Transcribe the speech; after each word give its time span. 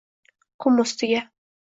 Qum 0.65 0.79
ustiga 0.83 1.21